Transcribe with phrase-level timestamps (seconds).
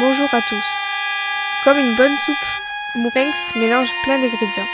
[0.00, 0.64] Bonjour à tous.
[1.64, 2.36] Comme une bonne soupe,
[2.96, 4.68] Mourenx mélange plein d'ingrédients.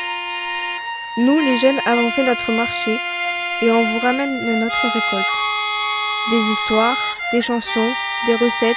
[1.17, 2.91] Nous, les jeunes, avons fait notre marché
[3.63, 5.25] et on vous ramène notre récolte.
[6.31, 6.97] Des histoires,
[7.33, 7.93] des chansons,
[8.27, 8.77] des recettes,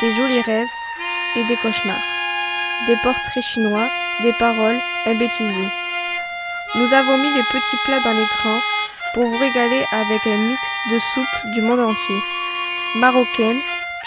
[0.00, 0.68] des jolis rêves
[1.36, 2.02] et des cauchemars.
[2.86, 3.88] Des portraits chinois,
[4.22, 5.68] des paroles, un bêtisier.
[6.76, 8.58] Nous avons mis les petits plats dans l'écran
[9.14, 10.60] pour vous régaler avec un mix
[10.92, 12.16] de soupes du monde entier.
[12.96, 13.60] Marocaine,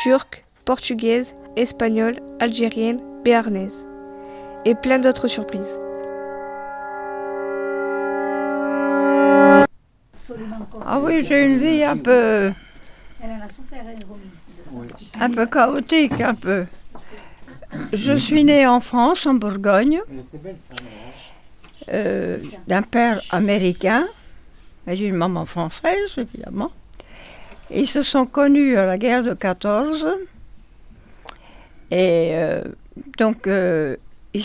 [0.04, 3.88] turque, portugaise, espagnole, algérienne, béarnaise.
[4.66, 5.80] Et plein d'autres surprises.
[10.86, 12.52] Ah oui, j'ai une vie un peu.
[15.20, 16.66] Un peu chaotique, un peu.
[17.94, 20.00] Je suis née en France, en Bourgogne,
[21.90, 24.08] euh, d'un père américain
[24.88, 26.72] et d'une maman française, évidemment.
[27.70, 30.08] Ils se sont connus à la guerre de 14.
[31.92, 32.64] Et euh,
[33.18, 33.98] donc, euh,
[34.34, 34.44] il,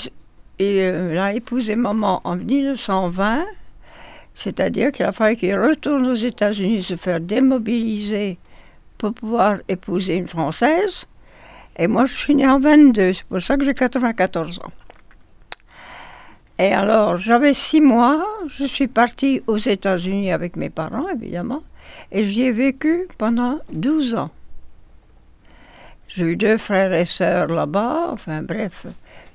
[0.59, 3.45] il a épousé maman en 1920.
[4.35, 8.39] C'est-à-dire qu'il a fallu qu'il retourne aux États-Unis se faire démobiliser
[9.03, 11.07] pour pouvoir épouser une Française.
[11.77, 14.71] Et moi, je suis née en 22, c'est pour ça que j'ai 94 ans.
[16.61, 21.65] Et alors, j'avais six mois, je suis partie aux États-Unis avec mes parents, évidemment,
[22.13, 24.31] et j'y ai vécu pendant 12 ans.
[26.07, 28.87] J'ai eu deux frères et sœurs là-bas, enfin bref,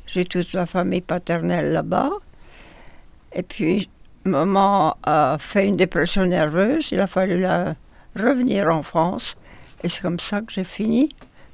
[0.06, 2.12] j'ai toute la famille paternelle là-bas.
[3.34, 3.90] Et puis,
[4.24, 7.76] maman a fait une dépression nerveuse, il a fallu la
[8.16, 9.36] revenir en France.
[9.84, 11.10] Et c'est comme ça que j'ai fini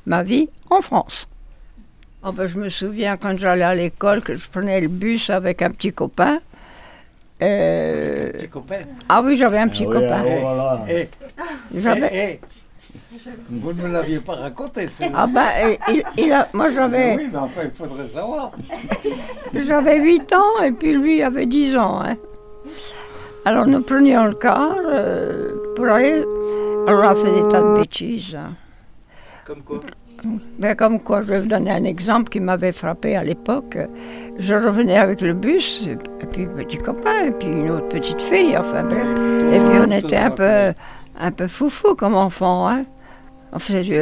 [0.05, 1.27] ma vie en France.
[2.25, 5.61] Oh ben, je me souviens quand j'allais à l'école que je prenais le bus avec
[5.61, 6.39] un petit copain.
[7.41, 8.31] Euh...
[8.31, 8.79] Petit copain
[9.09, 10.21] Ah oui, j'avais un petit Ah oui, copain.
[10.25, 10.85] ah, voilà.
[10.89, 11.09] Eh,
[11.75, 12.39] J'avais- eh,
[13.25, 16.69] eh, Vous ne me l'aviez pas raconté, c'est Ah ben, et- il, il a, moi
[16.69, 18.51] j'avais, Oui, mais enfin, il faudrait savoir.
[19.53, 22.01] j'avais 8 ans et puis lui avait 10 ans.
[22.01, 22.15] hein.
[23.45, 26.23] Alors nous prenions le car euh, pour aller.
[26.87, 28.37] Alors on a fait des tas de bêtises.
[29.45, 29.77] Comme quoi
[30.57, 33.77] Ben, comme quoi, je vais vous donner un exemple qui m'avait frappé à l'époque.
[34.37, 38.57] Je revenais avec le bus, et puis petit copain, et puis une autre petite fille,
[38.57, 39.07] enfin bref.
[39.53, 40.73] Et puis on était un peu,
[41.19, 42.85] un peu foufou comme enfant, hein.
[43.55, 43.99] On faisait du,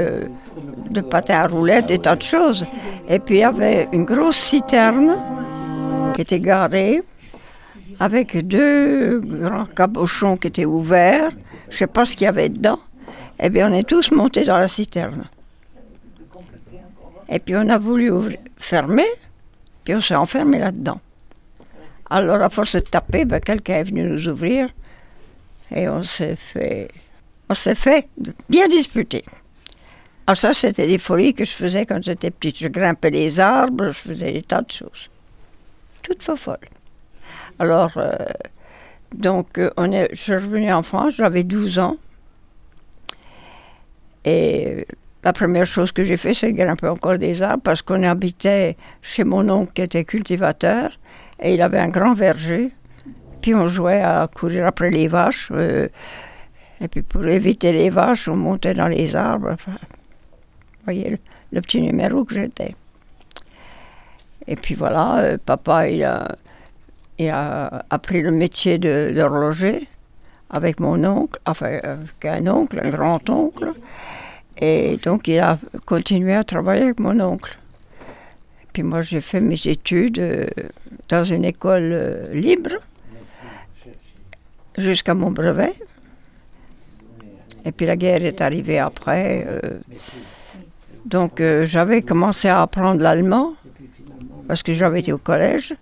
[0.91, 2.66] de patin à roulettes, des tas de choses.
[3.09, 5.18] Et puis il y avait une grosse citerne
[6.16, 7.03] qui était garée,
[8.01, 11.29] avec deux grands cabochons qui étaient ouverts.
[11.69, 12.79] Je ne sais pas ce qu'il y avait dedans.
[13.39, 15.25] Eh bien, on est tous montés dans la citerne.
[17.29, 18.11] Et puis on a voulu
[18.57, 19.06] fermer,
[19.84, 21.00] puis on s'est enfermé là-dedans.
[22.09, 24.69] Alors à force de taper, ben, quelqu'un est venu nous ouvrir
[25.69, 26.90] et on s'est fait,
[27.50, 28.09] on s'est fait
[28.50, 29.23] bien disputer.
[30.25, 32.57] Alors ça, c'était des folies que je faisais quand j'étais petite.
[32.57, 35.09] Je grimpais les arbres, je faisais des tas de choses.
[36.01, 36.67] Toutes faux folles.
[37.61, 38.16] Alors, euh,
[39.13, 41.97] donc, euh, on est, je suis revenue en France, j'avais 12 ans.
[44.25, 44.88] Et
[45.23, 49.23] la première chose que j'ai fait, c'est grimper encore des arbres parce qu'on habitait chez
[49.23, 50.89] mon oncle qui était cultivateur
[51.39, 52.72] et il avait un grand verger.
[53.44, 55.51] Puis on jouait à courir après les vaches.
[55.51, 55.88] euh,
[56.79, 59.55] et puis pour éviter les vaches, on montait dans les arbres.
[59.67, 59.73] Vous
[60.83, 61.19] voyez
[61.51, 62.73] le, petit numéro que j'étais.
[64.47, 66.28] Et puis voilà, papa, il a,
[67.17, 69.88] il a appris le métier d'horloger
[70.49, 73.73] avec mon oncle, enfin avec un oncle, un grand-oncle.
[74.57, 77.57] Et donc, il a continué à travailler avec mon oncle.
[78.73, 80.47] Puis moi, j'ai fait mes études euh,
[81.09, 82.72] dans une école euh, libre
[84.78, 85.73] jusqu'à mon brevet.
[87.66, 89.46] Et puis la guerre est arrivée après.
[89.47, 89.79] euh,
[91.05, 93.53] donc, euh, j'avais commencé à apprendre l'allemand
[94.47, 95.75] parce que j'avais été au collège.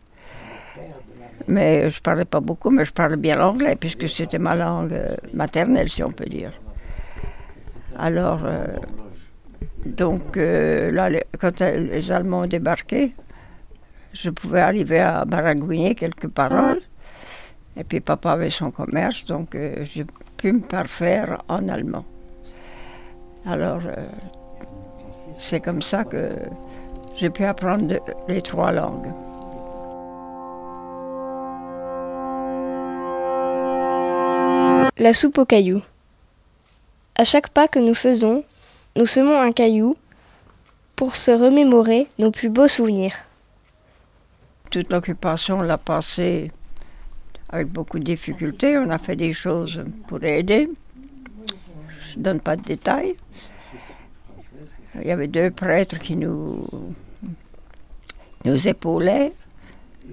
[1.50, 5.16] Mais je parlais pas beaucoup, mais je parlais bien l'anglais puisque c'était ma langue euh,
[5.34, 6.54] maternelle, si on peut dire.
[7.98, 8.68] Alors, euh,
[9.84, 11.10] donc euh, là,
[11.40, 13.14] quand les Allemands ont débarqué,
[14.14, 16.82] je pouvais arriver à baragouiner quelques paroles.
[17.76, 20.06] Et puis papa avait son commerce, donc j'ai
[20.38, 22.04] pu me parfaire en allemand.
[23.46, 23.82] Alors,
[25.38, 26.30] c'est comme ça que
[27.16, 27.96] j'ai pu apprendre
[28.28, 29.14] les trois langues.
[35.00, 35.82] La soupe aux cailloux.
[37.16, 38.44] À chaque pas que nous faisons,
[38.98, 39.96] nous semons un caillou
[40.98, 43.16] pour se remémorer nos plus beaux souvenirs.
[44.70, 46.52] Toute l'occupation, on l'a passée
[47.48, 48.78] avec beaucoup de difficultés.
[48.78, 50.70] On a fait des choses pour aider.
[52.02, 53.16] Je ne donne pas de détails.
[54.96, 56.68] Il y avait deux prêtres qui nous,
[58.44, 59.32] nous épaulaient.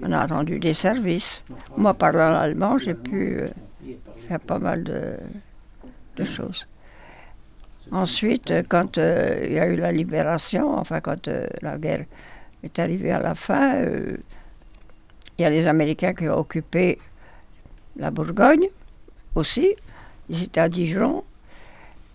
[0.01, 1.43] On a rendu des services.
[1.75, 3.47] Moi, parlant allemand, j'ai pu euh,
[4.27, 6.67] faire pas mal de, choses.
[7.91, 12.05] Ensuite, quand euh, il y a eu la libération, enfin quand euh, la guerre
[12.63, 14.17] est arrivée à la fin, euh,
[15.37, 16.97] il y a les Américains qui ont occupé
[17.95, 18.67] la Bourgogne
[19.35, 19.75] aussi.
[20.29, 21.23] Ils étaient à Dijon.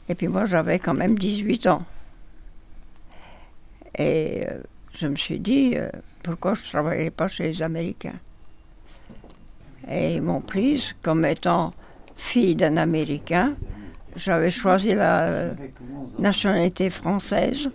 [0.09, 1.85] Et puis moi, j'avais quand même 18 ans.
[3.97, 4.59] Et euh,
[4.95, 5.91] je me suis dit, euh,
[6.23, 8.19] pourquoi je ne travaillerais pas chez les Américains?
[9.89, 11.73] Et ils m'ont prise comme étant
[12.23, 13.55] fille d'un Américain.
[14.17, 15.51] J'avais choisi la
[16.19, 17.71] nationalité française.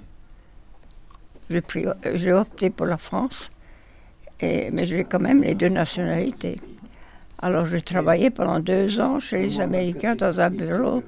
[2.13, 3.51] J'ai opté pour la France,
[4.41, 6.59] mais j'ai quand même les deux nationalités.
[7.39, 11.03] Alors j'ai travaillé pendant deux ans chez les Américains dans un bureau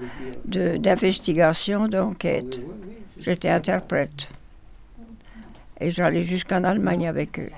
[0.46, 2.60] d'investigation, d'enquête.
[3.18, 4.30] J'étais interprète.
[5.80, 7.52] Et j'allais jusqu'en Allemagne avec eux.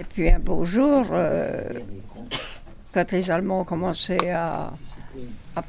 [0.00, 1.62] Et puis un beau jour, euh,
[2.92, 4.72] quand les Allemands ont commencé à,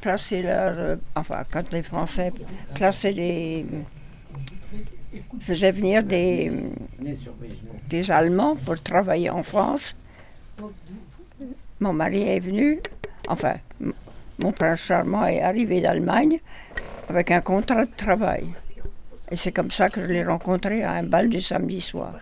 [0.01, 0.77] placer leur...
[0.77, 2.31] euh, enfin, quand les Français
[2.75, 3.65] plaçaient des...
[5.41, 6.51] faisaient venir des,
[7.89, 9.95] des Allemands pour travailler en France,
[11.79, 12.79] mon mari est venu,
[13.27, 13.55] enfin,
[14.39, 16.39] mon prince charmant est arrivé d'Allemagne
[17.07, 18.47] avec un contrat de travail.
[19.31, 22.19] Et c'est comme ça que je l'ai rencontré à un bal du samedi soir.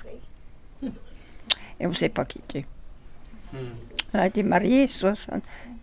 [1.80, 2.66] Et on ne s'est pas quitté.
[4.14, 5.42] On a été mariés 60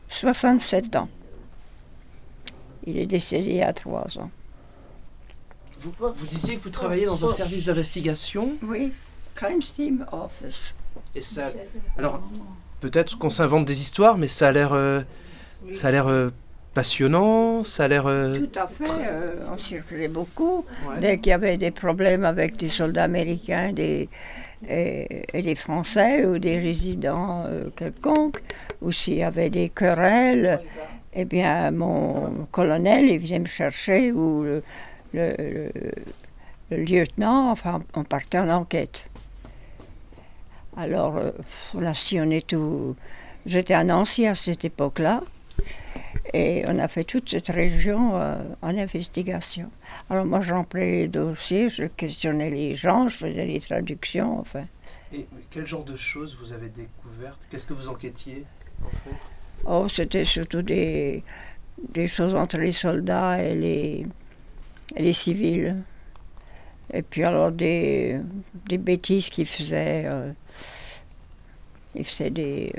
[0.09, 1.09] 67 ans.
[2.87, 4.31] Il est décédé il y a trois ans.
[5.81, 8.93] Vous, vous disiez que vous travaillez dans un service d'investigation Oui,
[9.35, 10.75] Crime Team Office.
[11.15, 11.51] et ça.
[11.99, 12.23] Alors,
[12.81, 15.03] peut-être qu'on s'invente des histoires, mais ça a l'air, euh,
[15.75, 16.31] ça a l'air euh,
[16.73, 17.65] passionnant.
[17.65, 18.07] Ça a l'air.
[18.07, 18.85] euh, Tout à fait,
[19.53, 20.65] on circulait beaucoup.
[20.89, 21.01] ouais.
[21.01, 24.09] Dès qu'il y avait des problèmes avec des soldats américains des,
[24.69, 28.43] et, et des Français ou des résidents euh, quelconques,
[28.83, 30.61] ou s'il y avait des querelles,
[31.15, 34.45] eh bien, mon colonel, il venait me chercher, ou
[35.13, 35.71] le,
[36.71, 39.09] lieutenant, enfin, on partait en enquête.
[40.77, 41.31] Alors, euh,
[41.75, 42.97] on a sillonné tout.
[43.47, 45.21] J'étais à Nancy à cette époque-là.
[46.33, 49.71] Et on a fait toute cette région euh, en investigation.
[50.11, 54.67] Alors moi, je remplissais les dossiers, je questionnais les gens, je faisais les traductions, enfin.
[55.13, 57.47] Et quel genre de choses vous avez découvertes?
[57.49, 58.45] Qu'est-ce que vous enquêtiez
[58.83, 59.17] en fait?
[59.67, 61.23] Oh, c'était surtout des,
[61.93, 64.07] des choses entre les soldats et les,
[64.97, 65.77] et les civils.
[66.93, 68.19] Et puis alors des,
[68.67, 70.05] des bêtises qu'ils faisaient.
[70.07, 70.33] euh,
[71.95, 72.73] ils faisaient des,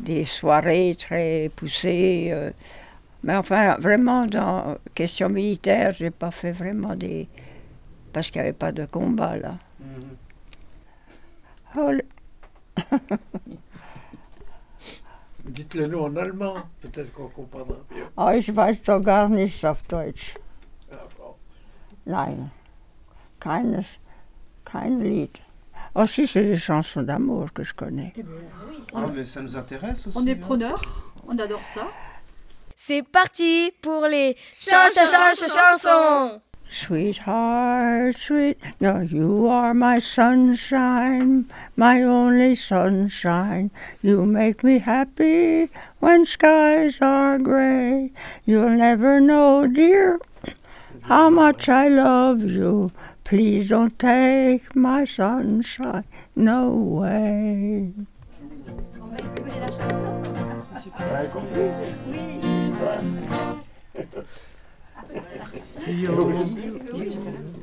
[0.00, 2.28] des soirées très poussées.
[2.32, 2.50] euh,
[3.22, 7.28] mais enfin, vraiment, dans question militaire, j'ai pas fait vraiment des...
[8.12, 9.54] Parce qu'il n'y avait pas de combat, là.
[11.76, 12.04] Oh, le-
[15.44, 18.04] Dites-le nous en allemand, peut-être qu'on comprendra mieux.
[18.16, 20.34] oh, ich weiß doch gar nichts auf Deutsch.
[20.90, 21.34] Ah, bon.
[22.06, 22.50] Nein,
[23.40, 23.84] keines,
[24.64, 25.38] kein Lied.
[25.96, 28.12] Oh si, c'est des chansons d'amour que je connais.
[28.94, 30.18] Ah, mais ça nous intéresse aussi.
[30.18, 30.38] On est hein.
[30.40, 30.82] preneurs,
[31.28, 31.86] on adore ça.
[32.74, 36.40] C'est parti pour les chan chan chan chan chansons.
[36.68, 41.44] Sweetheart, sweet, no, you are my sunshine,
[41.76, 43.70] my only sunshine.
[44.02, 45.70] You make me happy
[46.00, 48.10] when skies are gray.
[48.44, 50.18] You'll never know, dear,
[51.02, 52.90] how much I love you.
[53.24, 56.04] Please don't take my sunshine,
[56.36, 56.68] no
[57.00, 57.92] way.
[65.86, 66.54] You,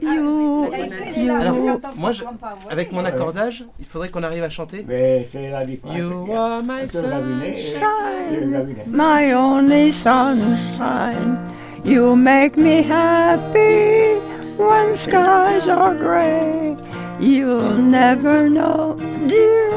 [0.01, 1.55] you, Alors,
[1.97, 2.23] moi, je-
[2.69, 4.85] avec mon accordage, il faudrait qu'on arrive à chanter.
[4.87, 5.97] Mais c'est la différence.
[5.97, 7.55] You are my sunshine.
[7.55, 11.37] shine, my only sunshine.
[11.83, 14.19] You make me happy
[14.61, 16.77] when skies are gray.
[17.19, 18.95] You'll never know,
[19.27, 19.71] dear,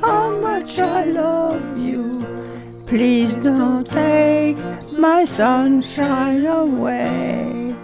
[0.00, 2.24] how much I love you.
[2.86, 4.56] Please don't take
[4.98, 7.74] my sunshine away.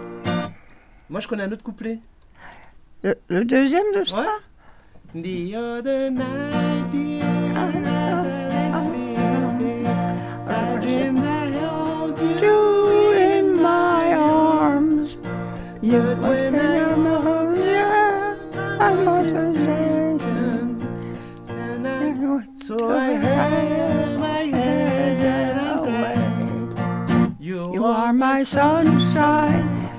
[1.09, 1.99] Moi, je connais un autre couplet.
[3.03, 4.17] Le, le deuxième de ça?
[4.17, 5.21] Ouais.
[5.21, 7.23] The other night, dear,
[7.55, 9.85] as I lay sleeping,
[10.49, 12.39] I dreamed I held you.
[12.41, 15.19] You in my arms.
[15.81, 16.01] You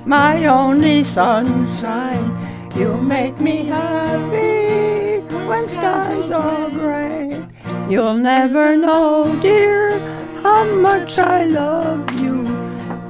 [0.07, 2.31] my only sunshine.
[2.75, 7.43] You make me happy when skies are gray.
[7.89, 9.99] You'll never know, dear,
[10.41, 12.47] how much I love you.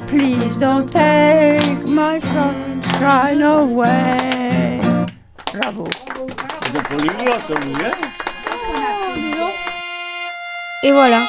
[0.07, 4.81] Please don't take my sunshine away.
[5.53, 5.85] Bravo.
[10.83, 11.21] Et voilà,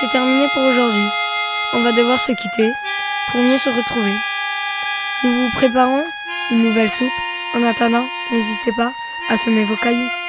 [0.00, 1.08] c'est terminé pour aujourd'hui.
[1.74, 2.70] On va devoir se quitter
[3.30, 4.31] pour mieux se retrouver.
[5.24, 6.04] Nous vous préparons
[6.50, 7.08] une nouvelle soupe.
[7.54, 8.92] En attendant, n'hésitez pas
[9.28, 10.21] à semer vos cailloux.